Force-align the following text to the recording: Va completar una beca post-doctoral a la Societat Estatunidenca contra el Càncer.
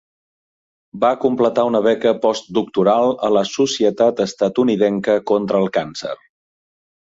Va 1.01 1.09
completar 1.25 1.65
una 1.71 1.81
beca 1.87 2.13
post-doctoral 2.23 3.13
a 3.29 3.29
la 3.37 3.43
Societat 3.51 4.25
Estatunidenca 4.27 5.19
contra 5.35 5.63
el 5.65 5.71
Càncer. 5.79 6.17